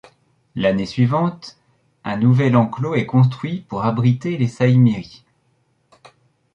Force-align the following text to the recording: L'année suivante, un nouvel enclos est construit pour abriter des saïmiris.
L'année 0.55 0.87
suivante, 0.87 1.59
un 2.05 2.17
nouvel 2.17 2.55
enclos 2.55 2.95
est 2.95 3.05
construit 3.05 3.59
pour 3.69 3.85
abriter 3.85 4.35
des 4.35 4.47
saïmiris. 4.47 5.23